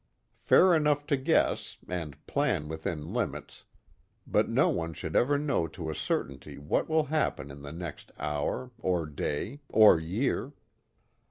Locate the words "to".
1.05-1.15, 5.67-5.91